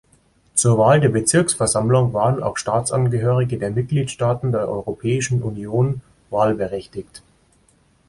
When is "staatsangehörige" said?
2.57-3.59